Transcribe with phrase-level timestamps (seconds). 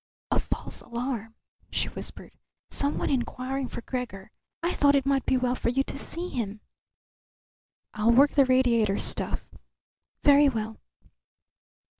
[0.31, 1.35] "A false alarm,"
[1.69, 2.31] she whispered.
[2.71, 4.31] "Someone inquiring for Gregor.
[4.63, 6.59] I thought it might be well for you to see him."
[7.93, 9.45] "I'll work the radiator stuff."
[10.23, 10.77] "Very well."